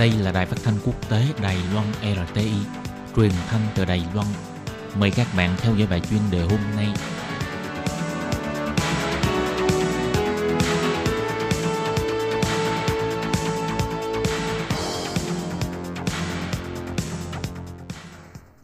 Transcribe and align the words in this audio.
Đây 0.00 0.12
là 0.20 0.32
đài 0.32 0.46
phát 0.46 0.56
thanh 0.64 0.74
quốc 0.84 1.10
tế 1.10 1.22
Đài 1.42 1.56
Loan 1.74 1.86
RTI, 2.02 2.52
truyền 3.16 3.30
thanh 3.48 3.60
từ 3.74 3.84
Đài 3.84 4.02
Loan. 4.14 4.26
Mời 4.98 5.10
các 5.10 5.26
bạn 5.36 5.56
theo 5.58 5.74
dõi 5.76 5.88
bài 5.90 6.00
chuyên 6.10 6.20
đề 6.30 6.40
hôm 6.40 6.58
nay. 6.76 6.88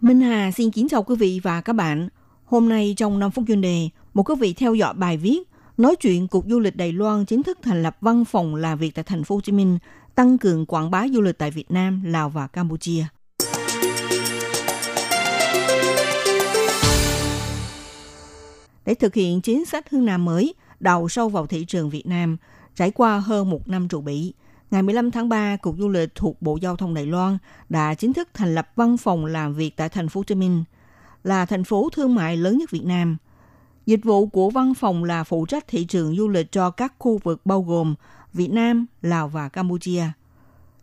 Minh 0.01 0.21
Hà 0.21 0.51
xin 0.51 0.71
kính 0.71 0.89
chào 0.89 1.03
quý 1.03 1.17
vị 1.17 1.41
và 1.43 1.61
các 1.61 1.73
bạn. 1.73 2.09
Hôm 2.45 2.69
nay 2.69 2.95
trong 2.97 3.19
5 3.19 3.31
phút 3.31 3.45
chuyên 3.49 3.61
đề, 3.61 3.89
một 4.15 4.31
quý 4.31 4.35
vị 4.41 4.53
theo 4.53 4.75
dõi 4.75 4.95
bài 4.95 5.17
viết 5.17 5.43
nói 5.77 5.97
chuyện 5.97 6.29
Cục 6.29 6.45
Du 6.49 6.61
lịch 6.61 6.77
Đài 6.77 6.93
Loan 6.93 7.25
chính 7.25 7.43
thức 7.43 7.59
thành 7.63 7.83
lập 7.83 7.97
văn 8.01 8.25
phòng 8.25 8.55
làm 8.55 8.79
việc 8.79 8.95
tại 8.95 9.05
thành 9.05 9.25
phố 9.25 9.35
Hồ 9.35 9.41
Chí 9.41 9.53
Minh, 9.53 9.79
tăng 10.17 10.39
cường 10.39 10.67
quảng 10.67 10.91
bá 10.91 11.09
du 11.09 11.21
lịch 11.21 11.39
tại 11.39 11.51
Việt 11.51 11.71
Nam, 11.71 12.03
Lào 12.05 12.29
và 12.29 12.47
Campuchia. 12.47 13.05
Để 18.85 18.95
thực 18.95 19.15
hiện 19.15 19.41
chính 19.41 19.65
sách 19.65 19.91
hướng 19.91 20.05
Nam 20.05 20.25
mới, 20.25 20.55
đầu 20.81 21.09
sâu 21.09 21.29
vào 21.29 21.47
thị 21.47 21.65
trường 21.65 21.91
Việt 21.91 22.07
Nam, 22.07 22.37
trải 22.75 22.91
qua 22.91 23.19
hơn 23.19 23.51
một 23.51 23.69
năm 23.69 23.89
trụ 23.89 24.01
bị, 24.01 24.35
ngày 24.71 24.83
15 24.83 25.11
tháng 25.11 25.29
3, 25.29 25.57
Cục 25.57 25.77
Du 25.79 25.89
lịch 25.89 26.15
thuộc 26.15 26.43
Bộ 26.43 26.57
Giao 26.57 26.77
thông 26.77 26.95
Đài 26.95 27.07
Loan 27.07 27.39
đã 27.69 27.95
chính 27.95 28.13
thức 28.13 28.29
thành 28.35 28.55
lập 28.55 28.69
văn 28.77 28.97
phòng 28.97 29.25
làm 29.25 29.55
việc 29.55 29.77
tại 29.77 29.89
thành 29.89 30.09
phố 30.09 30.21
Hồ 30.21 30.25
Chí 30.25 30.35
Minh, 30.35 30.65
là 31.25 31.47
thành 31.47 31.65
phố 31.65 31.89
thương 31.93 32.15
mại 32.15 32.37
lớn 32.37 32.59
nhất 32.59 32.71
Việt 32.71 32.85
Nam. 32.85 33.17
Dịch 33.87 34.05
vụ 34.05 34.27
của 34.27 34.51
văn 34.51 34.75
phòng 34.75 35.05
là 35.05 35.25
phụ 35.25 35.47
trách 35.47 35.69
thị 35.69 35.85
trường 35.85 36.17
du 36.17 36.29
lịch 36.29 36.53
cho 36.53 36.71
các 36.71 36.95
khu 36.99 37.19
vực 37.25 37.47
bao 37.47 37.63
gồm 37.63 37.95
Việt 38.37 38.51
Nam, 38.51 38.87
Lào 39.03 39.29
và 39.29 39.49
Campuchia. 39.49 40.05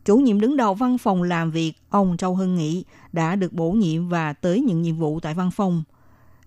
Chủ 0.05 0.17
nhiệm 0.17 0.39
đứng 0.39 0.57
đầu 0.57 0.73
văn 0.73 0.97
phòng 0.97 1.23
làm 1.23 1.51
việc, 1.51 1.73
ông 1.89 2.17
Châu 2.17 2.35
Hưng 2.35 2.55
Nghị, 2.55 2.85
đã 3.11 3.35
được 3.35 3.53
bổ 3.53 3.71
nhiệm 3.71 4.09
và 4.09 4.33
tới 4.33 4.61
những 4.61 4.81
nhiệm 4.81 4.97
vụ 4.97 5.19
tại 5.19 5.33
văn 5.33 5.51
phòng. 5.51 5.83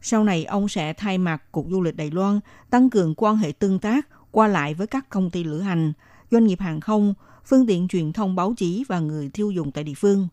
Sau 0.02 0.24
này, 0.24 0.44
ông 0.44 0.68
sẽ 0.68 0.92
thay 0.92 1.18
mặt 1.18 1.42
Cục 1.52 1.66
Du 1.70 1.82
lịch 1.82 1.96
Đài 1.96 2.10
Loan 2.10 2.40
tăng 2.70 2.90
cường 2.90 3.14
quan 3.14 3.36
hệ 3.36 3.52
tương 3.52 3.78
tác, 3.78 4.08
qua 4.30 4.48
lại 4.48 4.74
với 4.74 4.86
các 4.86 5.08
công 5.08 5.30
ty 5.30 5.44
lữ 5.44 5.60
hành, 5.60 5.92
doanh 6.30 6.46
nghiệp 6.46 6.60
hàng 6.60 6.80
không, 6.80 7.14
phương 7.44 7.66
tiện 7.66 7.88
truyền 7.88 8.12
thông 8.12 8.36
báo 8.36 8.54
chí 8.56 8.84
và 8.88 9.00
người 9.00 9.30
tiêu 9.34 9.50
dùng 9.50 9.72
tại 9.72 9.84
địa 9.84 9.94
phương. 9.96 10.28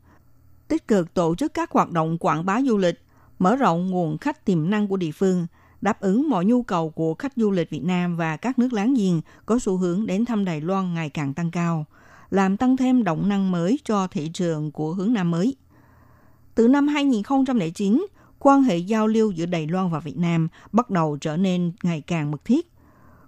Tích 0.67 0.87
cực 0.87 1.13
tổ 1.13 1.35
chức 1.35 1.53
các 1.53 1.71
hoạt 1.71 1.91
động 1.91 2.17
quảng 2.17 2.45
bá 2.45 2.61
du 2.61 2.77
lịch, 2.77 3.01
mở 3.39 3.55
rộng 3.55 3.91
nguồn 3.91 4.17
khách 4.17 4.45
tiềm 4.45 4.69
năng 4.69 4.87
của 4.87 4.97
địa 4.97 5.11
phương, 5.11 5.47
đáp 5.83 6.01
ứng 6.01 6.29
mọi 6.29 6.45
nhu 6.45 6.63
cầu 6.63 6.89
của 6.89 7.13
khách 7.13 7.33
du 7.35 7.51
lịch 7.51 7.69
Việt 7.69 7.83
Nam 7.83 8.17
và 8.17 8.37
các 8.37 8.59
nước 8.59 8.73
láng 8.73 8.93
giềng 8.93 9.21
có 9.45 9.59
xu 9.59 9.77
hướng 9.77 10.05
đến 10.05 10.25
thăm 10.25 10.45
Đài 10.45 10.61
Loan 10.61 10.93
ngày 10.93 11.09
càng 11.09 11.33
tăng 11.33 11.51
cao, 11.51 11.85
làm 12.29 12.57
tăng 12.57 12.77
thêm 12.77 13.03
động 13.03 13.29
năng 13.29 13.51
mới 13.51 13.79
cho 13.83 14.07
thị 14.07 14.29
trường 14.33 14.71
của 14.71 14.93
hướng 14.93 15.13
Nam 15.13 15.31
mới. 15.31 15.55
Từ 16.55 16.67
năm 16.67 16.87
2009, 16.87 18.05
quan 18.39 18.63
hệ 18.63 18.77
giao 18.77 19.07
lưu 19.07 19.31
giữa 19.31 19.45
Đài 19.45 19.67
Loan 19.67 19.89
và 19.89 19.99
Việt 19.99 20.17
Nam 20.17 20.47
bắt 20.71 20.89
đầu 20.89 21.17
trở 21.21 21.37
nên 21.37 21.71
ngày 21.83 22.01
càng 22.01 22.31
mật 22.31 22.45
thiết. 22.45 22.71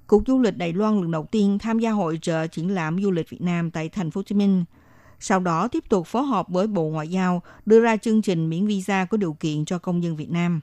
Cục 0.08 0.24
Du 0.28 0.40
lịch 0.40 0.58
Đài 0.58 0.74
Loan 0.74 1.02
lần 1.02 1.12
đầu 1.12 1.26
tiên 1.32 1.60
tham 1.60 1.80
gia 1.80 1.92
hội 1.92 2.20
trợ 2.22 2.48
triển 2.48 2.76
lãm 2.76 3.04
du 3.04 3.12
lịch 3.12 3.30
Việt 3.30 3.42
Nam 3.42 3.72
tại 3.72 3.90
thành 3.90 4.12
phố 4.12 4.20
Hồ 4.20 4.24
Chí 4.24 4.36
Minh. 4.36 4.66
Sau 5.20 5.40
đó 5.40 5.68
tiếp 5.68 5.84
tục 5.90 6.08
phối 6.08 6.24
hợp 6.24 6.48
với 6.50 6.68
Bộ 6.68 6.84
Ngoại 6.84 7.08
giao 7.08 7.42
đưa 7.66 7.80
ra 7.80 7.98
chương 7.98 8.22
trình 8.22 8.50
miễn 8.50 8.68
visa 8.68 9.06
có 9.06 9.18
điều 9.18 9.34
kiện 9.34 9.66
cho 9.66 9.80
công 9.80 10.04
dân 10.04 10.16
Việt 10.16 10.30
Nam. 10.30 10.62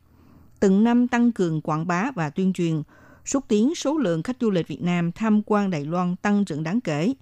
Từng 0.62 0.84
năm 0.84 1.08
tăng 1.08 1.32
cường 1.32 1.60
quảng 1.60 1.86
bá 1.86 2.10
và 2.14 2.30
tuyên 2.30 2.52
truyền, 2.52 2.82
xúc 3.24 3.44
tiến 3.48 3.74
số 3.74 3.98
lượng 3.98 4.22
khách 4.22 4.36
du 4.40 4.50
lịch 4.50 4.68
Việt 4.68 4.82
Nam 4.82 5.12
tham 5.12 5.42
quan 5.46 5.70
Đài 5.70 5.84
Loan 5.84 6.16
tăng 6.16 6.44
trưởng 6.44 6.62
đáng 6.62 6.80
kể. 6.80 7.14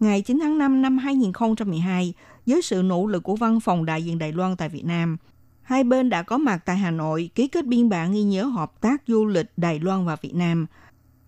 Ngày 0.00 0.22
9 0.22 0.38
tháng 0.40 0.58
5 0.58 0.82
năm 0.82 0.98
2012, 0.98 2.14
với 2.46 2.62
sự 2.62 2.82
nỗ 2.82 3.06
lực 3.06 3.22
của 3.22 3.36
Văn 3.36 3.60
phòng 3.60 3.84
đại 3.84 4.04
diện 4.04 4.18
Đài 4.18 4.32
Loan 4.32 4.56
tại 4.56 4.68
Việt 4.68 4.84
Nam, 4.84 5.16
hai 5.62 5.84
bên 5.84 6.10
đã 6.10 6.22
có 6.22 6.38
mặt 6.38 6.62
tại 6.64 6.76
Hà 6.76 6.90
Nội 6.90 7.30
ký 7.34 7.48
kết 7.48 7.66
biên 7.66 7.88
bản 7.88 8.12
ghi 8.12 8.22
nhớ 8.22 8.44
hợp 8.44 8.80
tác 8.80 9.02
du 9.06 9.26
lịch 9.26 9.52
Đài 9.56 9.80
Loan 9.80 10.06
và 10.06 10.16
Việt 10.16 10.34
Nam– 10.34 10.66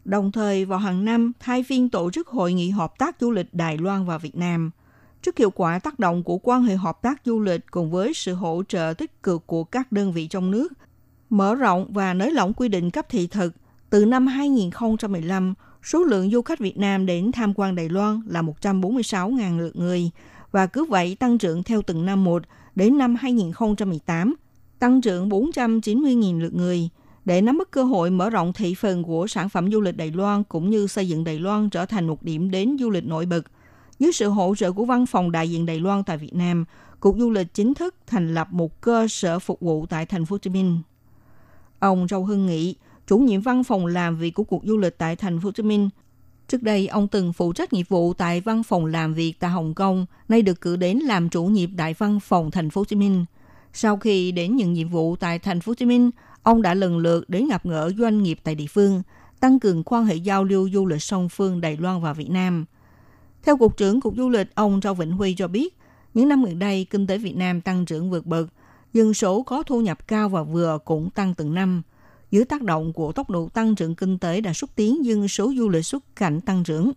Đồng 0.04 0.32
thời 0.32 0.64
vào 0.64 0.78
hàng 0.78 1.04
năm 1.04 1.32
thay 1.40 1.62
phiên 1.62 1.88
tổ 1.88 2.10
chức 2.10 2.28
hội 2.28 2.52
nghị 2.52 2.70
hợp 2.70 2.98
tác 2.98 3.16
du 3.20 3.30
lịch 3.30 3.54
Đài 3.54 3.78
Loan 3.78 4.06
và 4.06 4.18
Việt 4.18 4.36
Nam. 4.36 4.70
Trước 5.22 5.38
hiệu 5.38 5.50
quả 5.50 5.78
tác 5.78 5.98
động 5.98 6.22
của 6.22 6.38
quan 6.38 6.62
hệ 6.62 6.76
hợp 6.76 7.02
tác 7.02 7.22
du 7.24 7.40
lịch 7.40 7.70
cùng 7.70 7.90
với 7.90 8.14
sự 8.14 8.34
hỗ 8.34 8.62
trợ 8.68 8.94
tích 8.98 9.22
cực 9.22 9.46
của 9.46 9.64
các 9.64 9.92
đơn 9.92 10.12
vị 10.12 10.26
trong 10.26 10.50
nước, 10.50 10.72
mở 11.32 11.54
rộng 11.54 11.92
và 11.92 12.14
nới 12.14 12.30
lỏng 12.30 12.52
quy 12.54 12.68
định 12.68 12.90
cấp 12.90 13.06
thị 13.08 13.26
thực, 13.26 13.54
từ 13.90 14.04
năm 14.04 14.26
2015, 14.26 15.54
số 15.82 16.04
lượng 16.04 16.30
du 16.30 16.42
khách 16.42 16.58
Việt 16.58 16.78
Nam 16.78 17.06
đến 17.06 17.32
tham 17.32 17.52
quan 17.54 17.74
Đài 17.74 17.88
Loan 17.88 18.20
là 18.26 18.42
146.000 18.42 19.58
lượt 19.58 19.76
người 19.76 20.10
và 20.52 20.66
cứ 20.66 20.84
vậy 20.84 21.16
tăng 21.20 21.38
trưởng 21.38 21.62
theo 21.62 21.82
từng 21.82 22.06
năm 22.06 22.24
một 22.24 22.42
đến 22.74 22.98
năm 22.98 23.14
2018, 23.14 24.34
tăng 24.78 25.00
trưởng 25.00 25.28
490.000 25.28 26.40
lượt 26.40 26.54
người– 26.54 26.88
để 27.24 27.42
nắm 27.42 27.58
bắt 27.58 27.70
cơ 27.70 27.84
hội 27.84 28.10
mở 28.10 28.30
rộng 28.30 28.52
thị 28.52 28.74
phần 28.74 29.02
của 29.02 29.26
sản 29.26 29.48
phẩm 29.48 29.72
du 29.72 29.80
lịch 29.80 29.96
Đài 29.96 30.10
Loan 30.10 30.44
cũng 30.44 30.70
như 30.70 30.86
xây 30.86 31.08
dựng 31.08 31.24
Đài 31.24 31.38
Loan 31.38 31.70
trở 31.70 31.86
thành 31.86 32.06
một 32.06 32.22
điểm 32.22 32.50
đến 32.50 32.76
du 32.80 32.90
lịch 32.90 33.04
nổi 33.04 33.26
bật. 33.26 33.42
Dưới 33.98 34.12
sự 34.12 34.28
hỗ 34.28 34.54
trợ 34.54 34.72
của 34.72 34.84
Văn 34.84 35.06
phòng 35.06 35.32
đại 35.32 35.50
diện 35.50 35.66
Đài 35.66 35.80
Loan 35.80 36.04
tại 36.04 36.18
Việt 36.18 36.34
Nam, 36.34 36.64
Cục 37.00 37.16
Du 37.18 37.30
lịch 37.30 37.54
chính 37.54 37.74
thức 37.74 37.94
thành 38.06 38.34
lập 38.34 38.48
một 38.50 38.80
cơ 38.80 39.06
sở 39.08 39.38
phục 39.38 39.60
vụ 39.60 39.86
tại 39.86 40.06
thành 40.06 40.26
phố 40.26 40.34
Hồ 40.34 40.38
Chí 40.38 40.50
Minh. 40.50 40.78
Ông 41.82 42.08
Châu 42.08 42.24
Hưng 42.24 42.46
Nghị, 42.46 42.74
chủ 43.06 43.18
nhiệm 43.18 43.40
văn 43.40 43.64
phòng 43.64 43.86
làm 43.86 44.16
việc 44.16 44.30
của 44.30 44.44
Cục 44.44 44.62
Du 44.64 44.76
lịch 44.78 44.98
tại 44.98 45.16
thành 45.16 45.40
phố 45.40 45.44
Hồ 45.44 45.52
Chí 45.52 45.62
Minh, 45.62 45.90
Trước 46.48 46.62
đây, 46.62 46.86
ông 46.86 47.08
từng 47.08 47.32
phụ 47.32 47.52
trách 47.52 47.72
nghiệp 47.72 47.88
vụ 47.88 48.14
tại 48.14 48.40
văn 48.40 48.62
phòng 48.62 48.86
làm 48.86 49.14
việc 49.14 49.34
tại 49.40 49.50
Hồng 49.50 49.74
Kông, 49.74 50.06
nay 50.28 50.42
được 50.42 50.60
cử 50.60 50.76
đến 50.76 50.98
làm 50.98 51.28
chủ 51.28 51.44
nhiệm 51.44 51.76
đại 51.76 51.94
văn 51.94 52.20
phòng 52.20 52.50
thành 52.50 52.70
phố 52.70 52.80
Hồ 52.80 52.84
Chí 52.84 52.96
Minh. 52.96 53.24
Sau 53.72 53.96
khi 53.96 54.32
đến 54.32 54.56
nhận 54.56 54.72
nhiệm 54.72 54.88
vụ 54.88 55.16
tại 55.16 55.38
thành 55.38 55.60
phố 55.60 55.70
Hồ 55.70 55.74
Chí 55.74 55.86
Minh, 55.86 56.10
ông 56.42 56.62
đã 56.62 56.74
lần 56.74 56.98
lượt 56.98 57.30
đến 57.30 57.48
gặp 57.48 57.64
gỡ 57.64 57.90
doanh 57.98 58.22
nghiệp 58.22 58.38
tại 58.44 58.54
địa 58.54 58.66
phương, 58.66 59.02
tăng 59.40 59.60
cường 59.60 59.82
quan 59.84 60.04
hệ 60.04 60.14
giao 60.14 60.44
lưu 60.44 60.68
du 60.72 60.86
lịch 60.86 61.02
song 61.02 61.28
phương 61.28 61.60
Đài 61.60 61.76
Loan 61.76 62.00
và 62.00 62.12
Việt 62.12 62.30
Nam. 62.30 62.64
Theo 63.42 63.56
Cục 63.56 63.76
trưởng 63.76 64.00
Cục 64.00 64.14
Du 64.16 64.28
lịch, 64.28 64.54
ông 64.54 64.80
Châu 64.80 64.94
Vĩnh 64.94 65.12
Huy 65.12 65.34
cho 65.34 65.48
biết, 65.48 65.76
những 66.14 66.28
năm 66.28 66.44
gần 66.44 66.58
đây, 66.58 66.86
kinh 66.90 67.06
tế 67.06 67.18
Việt 67.18 67.36
Nam 67.36 67.60
tăng 67.60 67.84
trưởng 67.84 68.10
vượt 68.10 68.26
bậc, 68.26 68.48
dân 68.92 69.14
số 69.14 69.42
có 69.42 69.62
thu 69.62 69.80
nhập 69.80 70.08
cao 70.08 70.28
và 70.28 70.42
vừa 70.42 70.78
cũng 70.84 71.10
tăng 71.10 71.34
từng 71.34 71.54
năm. 71.54 71.82
Dưới 72.30 72.44
tác 72.44 72.62
động 72.62 72.92
của 72.92 73.12
tốc 73.12 73.30
độ 73.30 73.48
tăng 73.48 73.74
trưởng 73.74 73.94
kinh 73.94 74.18
tế 74.18 74.40
đã 74.40 74.52
xúc 74.52 74.70
tiến 74.76 75.04
dân 75.04 75.28
số 75.28 75.52
du 75.56 75.68
lịch 75.68 75.86
xuất 75.86 76.16
cảnh 76.16 76.40
tăng 76.40 76.64
trưởng. 76.64 76.92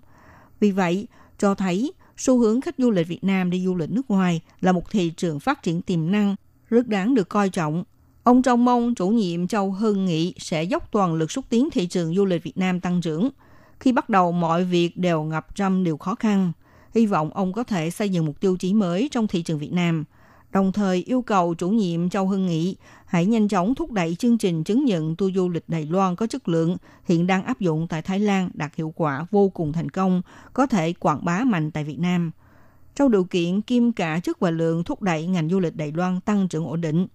Vì 0.60 0.72
vậy, 0.72 1.08
cho 1.38 1.56
thấy 1.56 1.94
xu 2.18 2.40
hướng 2.40 2.62
khách 2.62 2.76
du 2.78 2.92
lịch 2.92 3.08
Việt 3.08 3.24
Nam 3.24 3.50
đi 3.50 3.66
du 3.66 3.76
lịch 3.76 3.92
nước 3.92 4.12
ngoài 4.12 4.42
là 4.62 4.72
một 4.72 4.92
thị 4.92 5.10
trường 5.10 5.40
phát 5.40 5.64
triển 5.64 5.82
tiềm 5.82 6.12
năng 6.12 6.36
rất 6.70 6.88
đáng 6.88 7.16
được 7.16 7.30
coi 7.30 7.50
trọng 7.50 7.84
Ông 8.26 8.42
Trong 8.42 8.66
Mông 8.66 8.96
chủ 8.96 9.10
nhiệm 9.10 9.48
Châu 9.48 9.72
Hưng 9.72 10.06
Nghị 10.06 10.34
sẽ 10.38 10.64
dốc 10.64 10.92
toàn 10.92 11.14
lực 11.14 11.32
xúc 11.32 11.46
tiến 11.50 11.70
thị 11.72 11.86
trường 11.86 12.16
du 12.16 12.26
lịch 12.26 12.44
Việt 12.44 12.58
Nam 12.58 12.80
tăng 12.80 13.02
trưởng. 13.02 13.30
Khi 13.80 13.92
bắt 13.92 14.10
đầu 14.10 14.32
mọi 14.32 14.64
việc 14.64 14.98
đều 14.98 15.24
ngập 15.24 15.56
trăm 15.56 15.84
điều 15.84 15.98
khó 15.98 16.16
khăn. 16.16 16.52
Hy 16.96 17.06
vọng 17.06 17.30
ông 17.34 17.54
có 17.54 17.64
thể 17.64 17.90
xây 17.90 18.10
dựng 18.10 18.26
một 18.26 18.40
tiêu 18.40 18.58
chí 18.58 18.74
mới 18.74 19.10
trong 19.12 19.28
thị 19.28 19.42
trường 19.42 19.60
Việt 19.60 19.74
Nam. 19.74 20.04
Đồng 20.56 20.72
thời 20.72 20.98
yêu 20.98 21.22
cầu 21.22 21.54
chủ 21.54 21.70
nhiệm 21.70 22.10
Châu 22.10 22.28
Hưng 22.28 22.46
Nghị 22.46 22.76
hãy 23.06 23.26
nhanh 23.26 23.48
chóng 23.48 23.76
thúc 23.76 23.92
đẩy 23.92 24.16
chương 24.16 24.38
trình 24.38 24.64
chứng 24.64 24.86
nhận 24.86 25.16
tour 25.16 25.36
du 25.36 25.50
lịch 25.50 25.70
Đài 25.70 25.86
Loan 25.86 26.16
có 26.16 26.28
chất 26.28 26.48
lượng 26.48 26.78
hiện 27.06 27.28
đang 27.28 27.44
áp 27.44 27.60
dụng 27.60 27.88
tại 27.88 28.02
Thái 28.02 28.20
Lan 28.20 28.50
đạt 28.54 28.76
hiệu 28.76 28.94
quả 28.96 29.26
vô 29.32 29.50
cùng 29.50 29.74
thành 29.74 29.90
công, 29.90 30.22
có 30.54 30.68
thể 30.68 30.94
quảng 30.94 31.26
bá 31.26 31.44
mạnh 31.44 31.72
tại 31.72 31.84
Việt 31.84 32.00
Nam. 32.00 32.32
Trong 32.96 33.12
điều 33.12 33.24
kiện 33.24 33.62
kim 33.62 33.92
cả 33.92 34.20
chất 34.24 34.40
và 34.40 34.52
lượng 34.52 34.84
thúc 34.84 35.02
đẩy 35.02 35.28
ngành 35.28 35.50
du 35.50 35.60
lịch 35.60 35.76
Đài 35.76 35.92
Loan 35.92 36.22
tăng 36.22 36.48
trưởng 36.48 36.68
ổn 36.68 36.82
định, 36.82 37.08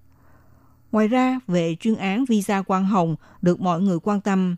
Ngoài 0.93 1.09
ra, 1.09 1.41
về 1.47 1.77
chuyên 1.81 1.95
án 1.95 2.25
visa 2.25 2.62
quan 2.67 2.84
hồng 2.87 3.17
được 3.43 3.61
mọi 3.61 3.81
người 3.81 3.99
quan 4.03 4.21
tâm. 4.21 4.57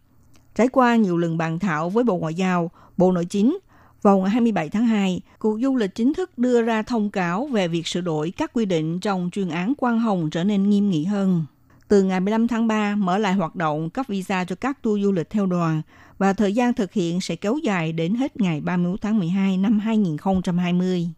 Trải 0.54 0.68
qua 0.68 0.96
nhiều 0.96 1.18
lần 1.18 1.38
bàn 1.38 1.58
thảo 1.58 1.90
với 1.90 2.04
Bộ 2.04 2.16
Ngoại 2.16 2.34
giao, 2.34 2.70
Bộ 2.96 3.12
Nội 3.12 3.24
chính, 3.24 3.58
vào 4.02 4.18
ngày 4.18 4.30
27 4.30 4.68
tháng 4.68 4.86
2, 4.86 5.20
Cục 5.38 5.58
Du 5.62 5.76
lịch 5.76 5.94
chính 5.94 6.14
thức 6.14 6.38
đưa 6.38 6.62
ra 6.62 6.82
thông 6.82 7.10
cáo 7.10 7.46
về 7.46 7.68
việc 7.68 7.86
sửa 7.86 8.00
đổi 8.00 8.30
các 8.30 8.52
quy 8.52 8.64
định 8.64 9.00
trong 9.00 9.30
chuyên 9.32 9.48
án 9.48 9.74
quang 9.74 10.00
hồng 10.00 10.30
trở 10.30 10.44
nên 10.44 10.70
nghiêm 10.70 10.90
nghị 10.90 11.04
hơn. 11.04 11.44
Từ 11.88 12.02
ngày 12.02 12.20
15 12.20 12.48
tháng 12.48 12.66
3, 12.66 12.96
mở 12.96 13.18
lại 13.18 13.32
hoạt 13.32 13.56
động 13.56 13.90
cấp 13.90 14.06
visa 14.08 14.44
cho 14.44 14.56
các 14.56 14.82
tour 14.82 15.02
du 15.02 15.12
lịch 15.12 15.30
theo 15.30 15.46
đoàn 15.46 15.82
và 16.18 16.32
thời 16.32 16.52
gian 16.52 16.74
thực 16.74 16.92
hiện 16.92 17.20
sẽ 17.20 17.36
kéo 17.36 17.56
dài 17.56 17.92
đến 17.92 18.14
hết 18.14 18.40
ngày 18.40 18.60
31 18.60 19.00
tháng 19.00 19.18
12 19.18 19.56
năm 19.56 19.78
2020. 19.78 21.08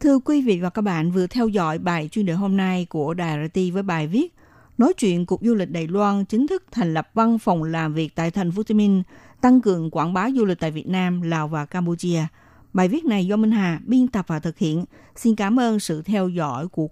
Thưa 0.00 0.18
quý 0.18 0.42
vị 0.42 0.60
và 0.60 0.70
các 0.70 0.82
bạn 0.82 1.10
vừa 1.10 1.26
theo 1.26 1.48
dõi 1.48 1.78
bài 1.78 2.08
chuyên 2.12 2.26
đề 2.26 2.32
hôm 2.32 2.56
nay 2.56 2.86
của 2.90 3.14
Đài 3.14 3.48
RT 3.48 3.58
với 3.72 3.82
bài 3.82 4.06
viết 4.06 4.34
nói 4.78 4.92
chuyện 4.96 5.26
Cục 5.26 5.40
Du 5.42 5.54
lịch 5.54 5.70
Đài 5.70 5.86
Loan 5.88 6.24
chính 6.24 6.46
thức 6.46 6.64
thành 6.72 6.94
lập 6.94 7.10
văn 7.14 7.38
phòng 7.38 7.62
làm 7.62 7.94
việc 7.94 8.14
tại 8.14 8.30
thành 8.30 8.50
phố 8.50 8.56
Hồ 8.56 8.62
Chí 8.62 8.74
Minh, 8.74 9.02
tăng 9.40 9.60
cường 9.60 9.90
quảng 9.90 10.14
bá 10.14 10.30
du 10.30 10.44
lịch 10.44 10.58
tại 10.58 10.70
Việt 10.70 10.88
Nam, 10.88 11.22
Lào 11.22 11.48
và 11.48 11.66
Campuchia. 11.66 12.26
Bài 12.72 12.88
viết 12.88 13.04
này 13.04 13.26
do 13.26 13.36
Minh 13.36 13.50
Hà 13.50 13.80
biên 13.84 14.08
tập 14.08 14.24
và 14.28 14.38
thực 14.38 14.58
hiện. 14.58 14.84
Xin 15.16 15.36
cảm 15.36 15.60
ơn 15.60 15.80
sự 15.80 16.02
theo 16.02 16.28
dõi 16.28 16.68
của 16.68 16.84